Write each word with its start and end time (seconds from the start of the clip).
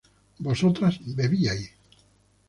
vosotras 0.45 0.95
bebíais 1.15 1.69